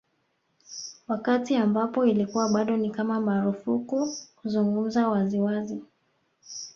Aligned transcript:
Wakati 1.07 1.55
ambapo 1.55 2.05
ilikuwa 2.05 2.49
bado 2.49 2.77
ni 2.77 2.89
kama 2.89 3.19
marufuku 3.21 4.09
kuzungumza 4.35 5.07
wazi 5.07 5.39
wazi 5.39 5.81